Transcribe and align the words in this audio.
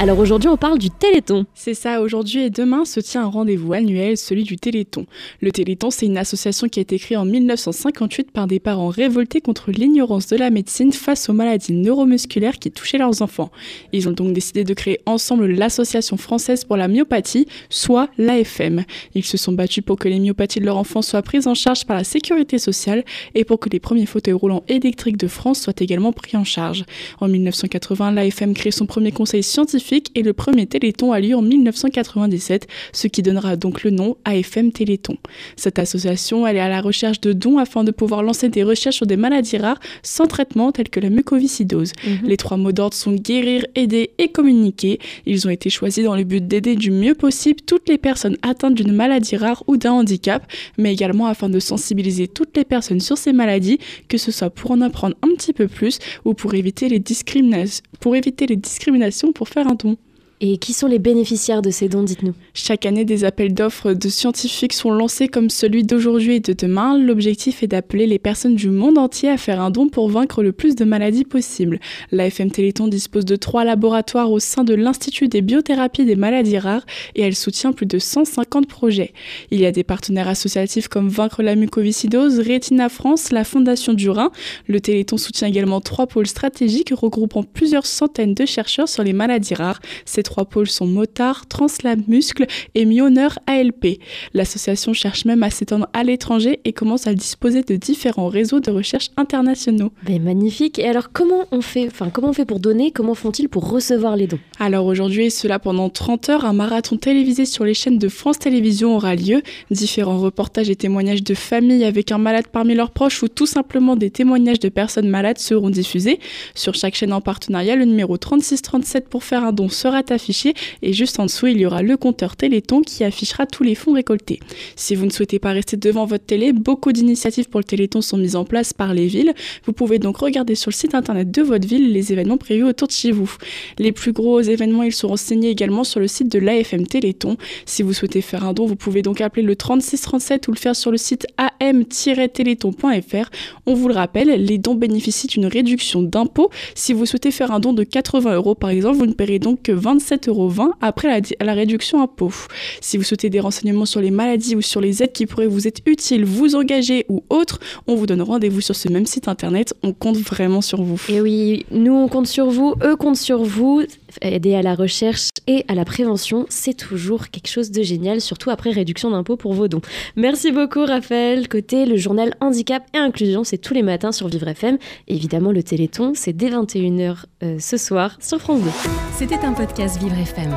Alors 0.00 0.18
aujourd'hui, 0.18 0.48
on 0.48 0.56
parle 0.56 0.78
du 0.78 0.90
Téléthon. 0.90 1.46
C'est 1.54 1.72
ça, 1.72 2.02
aujourd'hui 2.02 2.42
et 2.42 2.50
demain 2.50 2.84
se 2.84 3.00
tient 3.00 3.22
un 3.22 3.28
rendez-vous 3.28 3.72
annuel, 3.72 4.18
celui 4.18 4.42
du 4.42 4.56
Téléthon. 4.56 5.06
Le 5.40 5.50
Téléthon, 5.50 5.90
c'est 5.90 6.04
une 6.04 6.18
association 6.18 6.68
qui 6.68 6.80
a 6.80 6.82
été 6.82 6.98
créée 6.98 7.16
en 7.16 7.24
1958 7.24 8.32
par 8.32 8.46
des 8.46 8.58
parents 8.58 8.88
révoltés 8.88 9.40
contre 9.40 9.70
l'ignorance 9.70 10.26
de 10.26 10.36
la 10.36 10.50
médecine 10.50 10.92
face 10.92 11.28
aux 11.28 11.32
maladies 11.32 11.72
neuromusculaires 11.72 12.58
qui 12.58 12.70
touchaient 12.70 12.98
leurs 12.98 13.22
enfants. 13.22 13.50
Ils 13.92 14.08
ont 14.08 14.12
donc 14.12 14.32
décidé 14.34 14.64
de 14.64 14.74
créer 14.74 14.98
ensemble 15.06 15.46
l'Association 15.46 16.16
française 16.16 16.64
pour 16.64 16.76
la 16.76 16.88
myopathie, 16.88 17.46
soit 17.70 18.08
l'AFM. 18.18 18.84
Ils 19.14 19.24
se 19.24 19.38
sont 19.38 19.52
battus 19.52 19.84
pour 19.84 19.96
que 19.98 20.08
les 20.08 20.18
myopathies 20.18 20.60
de 20.60 20.66
leurs 20.66 20.76
enfants 20.76 21.02
soient 21.02 21.22
prises 21.22 21.46
en 21.46 21.54
charge 21.54 21.86
par 21.86 21.96
la 21.96 22.04
sécurité 22.04 22.58
sociale 22.58 23.04
et 23.34 23.44
pour 23.44 23.58
que 23.60 23.70
les 23.70 23.80
premiers 23.80 24.06
fauteuils 24.06 24.34
roulants 24.34 24.64
électriques 24.68 25.18
de 25.18 25.28
France 25.28 25.62
soient 25.62 25.72
également 25.78 26.12
pris 26.12 26.36
en 26.36 26.44
charge. 26.44 26.84
En 27.20 27.28
1980, 27.28 28.10
l'AFM 28.10 28.54
crée 28.54 28.72
son 28.72 28.86
premier 28.86 29.12
conseil 29.12 29.42
scientifique 29.42 29.83
et 29.92 30.22
le 30.22 30.32
premier 30.32 30.66
Téléthon 30.66 31.12
a 31.12 31.20
lieu 31.20 31.34
en 31.34 31.42
1997, 31.42 32.66
ce 32.92 33.06
qui 33.06 33.22
donnera 33.22 33.56
donc 33.56 33.82
le 33.82 33.90
nom 33.90 34.16
AFM 34.24 34.72
Téléthon. 34.72 35.16
Cette 35.56 35.78
association, 35.78 36.46
elle 36.46 36.56
est 36.56 36.60
à 36.60 36.68
la 36.68 36.80
recherche 36.80 37.20
de 37.20 37.32
dons 37.32 37.58
afin 37.58 37.84
de 37.84 37.90
pouvoir 37.90 38.22
lancer 38.22 38.48
des 38.48 38.62
recherches 38.62 38.96
sur 38.96 39.06
des 39.06 39.16
maladies 39.16 39.58
rares 39.58 39.80
sans 40.02 40.26
traitement 40.26 40.72
telles 40.72 40.88
que 40.88 41.00
la 41.00 41.10
mucoviscidose. 41.10 41.92
Mhm. 42.06 42.28
Les 42.28 42.36
trois 42.36 42.56
mots 42.56 42.72
d'ordre 42.72 42.94
sont 42.94 43.12
guérir, 43.12 43.66
aider 43.74 44.10
et 44.18 44.28
communiquer. 44.28 44.98
Ils 45.26 45.46
ont 45.46 45.50
été 45.50 45.70
choisis 45.70 46.04
dans 46.04 46.16
le 46.16 46.24
but 46.24 46.46
d'aider 46.46 46.76
du 46.76 46.90
mieux 46.90 47.14
possible 47.14 47.60
toutes 47.66 47.88
les 47.88 47.98
personnes 47.98 48.36
atteintes 48.42 48.74
d'une 48.74 48.92
maladie 48.92 49.36
rare 49.36 49.62
ou 49.66 49.76
d'un 49.76 49.92
handicap, 49.92 50.46
mais 50.78 50.92
également 50.92 51.26
afin 51.26 51.48
de 51.48 51.58
sensibiliser 51.60 52.28
toutes 52.28 52.56
les 52.56 52.64
personnes 52.64 53.00
sur 53.00 53.18
ces 53.18 53.32
maladies, 53.32 53.78
que 54.08 54.18
ce 54.18 54.32
soit 54.32 54.50
pour 54.50 54.70
en 54.70 54.80
apprendre 54.80 55.16
un 55.22 55.34
petit 55.36 55.52
peu 55.52 55.68
plus 55.68 55.98
ou 56.24 56.34
pour 56.34 56.54
éviter 56.54 56.88
les, 56.88 56.98
discriminations, 56.98 57.82
pour 58.00 58.16
éviter 58.16 58.46
les 58.46 58.56
discriminations 58.56 59.32
pour 59.32 59.48
faire 59.48 59.66
un 59.66 59.73
Anton 59.74 60.03
et 60.40 60.58
qui 60.58 60.72
sont 60.72 60.86
les 60.86 60.98
bénéficiaires 60.98 61.62
de 61.62 61.70
ces 61.70 61.88
dons, 61.88 62.02
dites-nous 62.02 62.34
Chaque 62.54 62.86
année, 62.86 63.04
des 63.04 63.24
appels 63.24 63.54
d'offres 63.54 63.92
de 63.92 64.08
scientifiques 64.08 64.72
sont 64.72 64.90
lancés 64.90 65.28
comme 65.28 65.48
celui 65.48 65.84
d'aujourd'hui 65.84 66.36
et 66.36 66.40
de 66.40 66.52
demain. 66.52 66.98
L'objectif 66.98 67.62
est 67.62 67.68
d'appeler 67.68 68.06
les 68.06 68.18
personnes 68.18 68.56
du 68.56 68.68
monde 68.68 68.98
entier 68.98 69.28
à 69.28 69.36
faire 69.36 69.60
un 69.60 69.70
don 69.70 69.88
pour 69.88 70.08
vaincre 70.08 70.42
le 70.42 70.52
plus 70.52 70.74
de 70.74 70.84
maladies 70.84 71.24
possible. 71.24 71.78
La 72.10 72.26
FM 72.26 72.50
Téléthon 72.50 72.88
dispose 72.88 73.24
de 73.24 73.36
trois 73.36 73.64
laboratoires 73.64 74.30
au 74.32 74.40
sein 74.40 74.64
de 74.64 74.74
l'Institut 74.74 75.28
des 75.28 75.40
biothérapies 75.40 76.04
des 76.04 76.16
maladies 76.16 76.58
rares 76.58 76.84
et 77.14 77.22
elle 77.22 77.36
soutient 77.36 77.72
plus 77.72 77.86
de 77.86 77.98
150 77.98 78.66
projets. 78.66 79.12
Il 79.50 79.60
y 79.60 79.66
a 79.66 79.72
des 79.72 79.84
partenaires 79.84 80.28
associatifs 80.28 80.88
comme 80.88 81.08
Vaincre 81.08 81.42
la 81.42 81.54
mucoviscidose, 81.54 82.40
Rétina 82.40 82.88
France, 82.88 83.30
la 83.30 83.44
Fondation 83.44 83.94
du 83.94 84.10
Rhin. 84.10 84.30
Le 84.66 84.80
Téléthon 84.80 85.16
soutient 85.16 85.48
également 85.48 85.80
trois 85.80 86.06
pôles 86.06 86.26
stratégiques 86.26 86.92
regroupant 86.92 87.42
plusieurs 87.44 87.86
centaines 87.86 88.34
de 88.34 88.46
chercheurs 88.46 88.88
sur 88.88 89.04
les 89.04 89.12
maladies 89.12 89.54
rares 89.54 89.80
trois 90.24 90.44
pôles 90.44 90.68
sont 90.68 90.86
Motard, 90.86 91.46
Translab 91.46 92.00
Muscle 92.08 92.46
et 92.74 92.84
Mioneur 92.84 93.38
ALP. 93.46 94.00
L'association 94.32 94.92
cherche 94.92 95.24
même 95.24 95.44
à 95.44 95.50
s'étendre 95.50 95.86
à 95.92 96.02
l'étranger 96.02 96.58
et 96.64 96.72
commence 96.72 97.06
à 97.06 97.14
disposer 97.14 97.62
de 97.62 97.76
différents 97.76 98.26
réseaux 98.26 98.58
de 98.58 98.72
recherche 98.72 99.10
internationaux. 99.16 99.92
Ben, 100.04 100.20
magnifique. 100.22 100.78
Et 100.78 100.88
alors 100.88 101.12
comment 101.12 101.44
on 101.52 101.60
fait 101.60 101.86
Enfin, 101.86 102.10
comment 102.10 102.30
on 102.30 102.32
fait 102.32 102.44
pour 102.44 102.58
donner 102.58 102.90
Comment 102.90 103.14
font-ils 103.14 103.48
pour 103.48 103.70
recevoir 103.70 104.16
les 104.16 104.26
dons? 104.26 104.40
Alors 104.58 104.86
aujourd'hui, 104.86 105.30
cela 105.30 105.58
pendant 105.58 105.88
30 105.88 106.28
heures, 106.30 106.44
un 106.44 106.52
marathon 106.52 106.96
télévisé 106.96 107.44
sur 107.44 107.64
les 107.64 107.74
chaînes 107.74 107.98
de 107.98 108.08
France 108.08 108.38
Télévisions 108.38 108.96
aura 108.96 109.14
lieu. 109.14 109.42
Différents 109.70 110.18
reportages 110.18 110.70
et 110.70 110.76
témoignages 110.76 111.22
de 111.22 111.34
familles 111.34 111.84
avec 111.84 112.10
un 112.10 112.18
malade 112.18 112.46
parmi 112.50 112.74
leurs 112.74 112.90
proches 112.90 113.22
ou 113.22 113.28
tout 113.28 113.46
simplement 113.46 113.96
des 113.96 114.10
témoignages 114.10 114.60
de 114.60 114.68
personnes 114.68 115.08
malades 115.08 115.38
seront 115.38 115.70
diffusés. 115.70 116.18
Sur 116.54 116.74
chaque 116.74 116.94
chaîne 116.94 117.12
en 117.12 117.20
partenariat, 117.20 117.76
le 117.76 117.84
numéro 117.84 118.16
3637 118.16 119.08
pour 119.08 119.24
faire 119.24 119.44
un 119.44 119.52
don 119.52 119.68
sera 119.68 120.02
affiché 120.14 120.54
et 120.82 120.92
juste 120.92 121.18
en 121.20 121.26
dessous, 121.26 121.48
il 121.48 121.58
y 121.58 121.66
aura 121.66 121.82
le 121.82 121.96
compteur 121.96 122.36
Téléthon 122.36 122.80
qui 122.80 123.04
affichera 123.04 123.46
tous 123.46 123.62
les 123.62 123.74
fonds 123.74 123.92
récoltés. 123.92 124.40
Si 124.76 124.94
vous 124.94 125.06
ne 125.06 125.10
souhaitez 125.10 125.38
pas 125.38 125.52
rester 125.52 125.76
devant 125.76 126.06
votre 126.06 126.24
télé, 126.24 126.52
beaucoup 126.52 126.92
d'initiatives 126.92 127.48
pour 127.48 127.60
le 127.60 127.64
Téléthon 127.64 128.00
sont 128.00 128.16
mises 128.16 128.36
en 128.36 128.44
place 128.44 128.72
par 128.72 128.94
les 128.94 129.06
villes. 129.06 129.34
Vous 129.64 129.72
pouvez 129.72 129.98
donc 129.98 130.18
regarder 130.18 130.54
sur 130.54 130.70
le 130.70 130.74
site 130.74 130.94
internet 130.94 131.30
de 131.30 131.42
votre 131.42 131.66
ville 131.66 131.92
les 131.92 132.12
événements 132.12 132.36
prévus 132.36 132.64
autour 132.64 132.88
de 132.88 132.92
chez 132.92 133.10
vous. 133.10 133.32
Les 133.78 133.92
plus 133.92 134.12
gros 134.12 134.40
événements, 134.40 134.82
ils 134.82 134.92
sont 134.92 135.08
renseignés 135.08 135.50
également 135.50 135.84
sur 135.84 136.00
le 136.00 136.08
site 136.08 136.30
de 136.30 136.38
l'AFM 136.38 136.86
Téléthon. 136.86 137.36
Si 137.66 137.82
vous 137.82 137.92
souhaitez 137.92 138.20
faire 138.20 138.44
un 138.44 138.52
don, 138.52 138.66
vous 138.66 138.76
pouvez 138.76 139.02
donc 139.02 139.20
appeler 139.20 139.42
le 139.42 139.56
3637 139.56 140.48
ou 140.48 140.52
le 140.52 140.56
faire 140.56 140.76
sur 140.76 140.90
le 140.90 140.96
site 140.96 141.26
am-téléthon.fr. 141.60 143.30
On 143.66 143.74
vous 143.74 143.88
le 143.88 143.94
rappelle, 143.94 144.28
les 144.44 144.58
dons 144.58 144.74
bénéficient 144.74 145.28
d'une 145.28 145.46
réduction 145.46 146.02
d'impôt. 146.02 146.50
Si 146.74 146.92
vous 146.92 147.06
souhaitez 147.06 147.30
faire 147.30 147.52
un 147.52 147.60
don 147.60 147.72
de 147.72 147.84
80 147.84 148.34
euros 148.34 148.54
par 148.54 148.70
exemple, 148.70 148.98
vous 148.98 149.06
ne 149.06 149.12
paierez 149.12 149.38
donc 149.38 149.62
que 149.62 149.72
27 149.72 150.03
7,20 150.04 150.28
euros 150.28 150.52
après 150.80 151.08
la, 151.08 151.20
la 151.44 151.54
réduction 151.54 152.02
impôt. 152.02 152.32
Si 152.80 152.96
vous 152.96 153.02
souhaitez 153.02 153.30
des 153.30 153.40
renseignements 153.40 153.86
sur 153.86 154.00
les 154.00 154.10
maladies 154.10 154.56
ou 154.56 154.62
sur 154.62 154.80
les 154.80 155.02
aides 155.02 155.12
qui 155.12 155.26
pourraient 155.26 155.46
vous 155.46 155.66
être 155.66 155.80
utiles, 155.86 156.24
vous 156.24 156.54
engager 156.54 157.06
ou 157.08 157.24
autres, 157.30 157.60
on 157.86 157.94
vous 157.94 158.06
donne 158.06 158.22
rendez-vous 158.22 158.60
sur 158.60 158.76
ce 158.76 158.88
même 158.88 159.06
site 159.06 159.28
internet. 159.28 159.74
On 159.82 159.92
compte 159.92 160.18
vraiment 160.18 160.60
sur 160.60 160.82
vous. 160.82 161.00
Et 161.08 161.20
oui, 161.20 161.66
nous 161.70 161.94
on 161.94 162.08
compte 162.08 162.26
sur 162.26 162.50
vous, 162.50 162.74
eux 162.82 162.96
comptent 162.96 163.16
sur 163.16 163.42
vous. 163.42 163.82
Aider 164.22 164.54
à 164.54 164.62
la 164.62 164.74
recherche 164.74 165.28
et 165.46 165.64
à 165.68 165.74
la 165.74 165.84
prévention, 165.84 166.46
c'est 166.48 166.74
toujours 166.74 167.28
quelque 167.28 167.48
chose 167.48 167.70
de 167.70 167.82
génial, 167.82 168.20
surtout 168.20 168.50
après 168.50 168.70
réduction 168.70 169.10
d'impôt 169.10 169.36
pour 169.36 169.52
vos 169.52 169.68
dons. 169.68 169.82
Merci 170.16 170.52
beaucoup 170.52 170.84
Raphaël. 170.84 171.48
Côté 171.48 171.86
le 171.86 171.96
journal 171.96 172.34
Handicap 172.40 172.82
et 172.94 172.98
Inclusion, 172.98 173.44
c'est 173.44 173.58
tous 173.58 173.74
les 173.74 173.82
matins 173.82 174.12
sur 174.12 174.28
Vivre 174.28 174.48
FM. 174.48 174.78
Évidemment, 175.08 175.52
le 175.52 175.62
Téléthon, 175.62 176.12
c'est 176.14 176.32
dès 176.32 176.50
21h 176.50 177.24
euh, 177.42 177.56
ce 177.58 177.76
soir 177.76 178.16
sur 178.20 178.38
France 178.38 178.62
2. 178.62 178.70
C'était 179.16 179.44
un 179.44 179.52
podcast 179.52 180.00
Vivre 180.00 180.18
FM. 180.18 180.56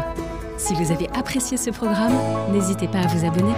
Si 0.57 0.73
vous 0.73 0.91
avez 0.91 1.07
apprécié 1.16 1.57
ce 1.57 1.69
programme, 1.69 2.13
n'hésitez 2.51 2.88
pas 2.88 3.00
à 3.00 3.07
vous 3.07 3.25
abonner. 3.25 3.53